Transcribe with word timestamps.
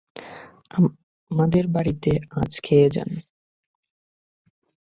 আমাদের 1.31 1.65
বাড়িতে 1.67 2.11
আজ 2.35 2.51
খেয়ে 2.63 2.87
যান। 2.89 3.11